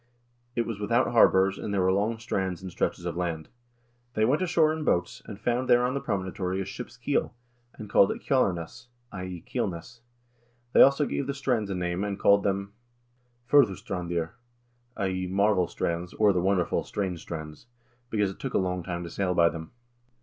It 0.55 0.65
was 0.65 0.79
without 0.79 1.11
harbors, 1.11 1.59
and 1.59 1.71
there 1.71 1.81
were 1.81 1.91
long 1.93 2.17
strands 2.17 2.63
and 2.63 2.71
stretches 2.71 3.05
of 3.05 3.15
sand. 3.17 3.49
They 4.15 4.25
went 4.25 4.41
ashore 4.41 4.73
in 4.73 4.83
boats, 4.83 5.21
and 5.27 5.39
found 5.39 5.69
there 5.69 5.85
on 5.85 5.93
the 5.93 5.99
promontory 5.99 6.59
a 6.59 6.65
ship's 6.65 6.97
keel, 6.97 7.35
and 7.75 7.87
called 7.87 8.11
it 8.11 8.19
'Kjalarnes' 8.23 8.87
(i.e. 9.11 9.41
Keel 9.45 9.67
ness). 9.67 10.01
They 10.73 10.81
also 10.81 11.05
gave 11.05 11.27
the 11.27 11.35
strands 11.35 11.69
a 11.69 11.75
name 11.75 12.03
and 12.03 12.17
called 12.19 12.41
them 12.41 12.73
'Fur'Su 13.47 13.75
strandir' 13.77 14.31
(i.e. 14.97 15.27
Marvel 15.27 15.67
Strands, 15.67 16.15
or 16.15 16.33
the 16.33 16.41
wonderful, 16.41 16.83
strange 16.83 17.21
strands), 17.21 17.67
because 18.09 18.31
it 18.31 18.39
took 18.39 18.55
a 18.55 18.57
long 18.57 18.81
time 18.81 19.03
to 19.03 19.09
sail 19.11 19.35
by 19.35 19.49
them." 19.49 19.69